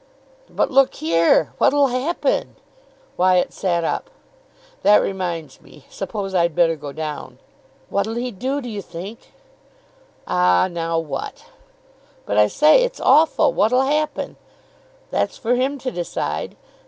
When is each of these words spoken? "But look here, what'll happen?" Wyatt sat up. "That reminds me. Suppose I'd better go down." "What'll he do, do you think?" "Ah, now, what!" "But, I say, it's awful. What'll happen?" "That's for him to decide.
"But 0.49 0.71
look 0.71 0.95
here, 0.95 1.53
what'll 1.59 1.85
happen?" 1.89 2.55
Wyatt 3.17 3.53
sat 3.53 3.83
up. 3.83 4.09
"That 4.81 4.97
reminds 4.99 5.61
me. 5.61 5.85
Suppose 5.91 6.33
I'd 6.33 6.55
better 6.55 6.75
go 6.75 6.91
down." 6.91 7.37
"What'll 7.87 8.15
he 8.15 8.31
do, 8.31 8.61
do 8.61 8.67
you 8.67 8.81
think?" 8.81 9.31
"Ah, 10.25 10.67
now, 10.71 10.97
what!" 10.97 11.45
"But, 12.25 12.39
I 12.39 12.47
say, 12.47 12.83
it's 12.83 12.99
awful. 12.99 13.53
What'll 13.53 13.81
happen?" 13.83 14.37
"That's 15.11 15.37
for 15.37 15.53
him 15.53 15.77
to 15.77 15.91
decide. 15.91 16.55